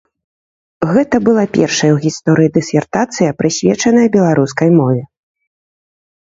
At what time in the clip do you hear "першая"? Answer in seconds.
1.57-1.89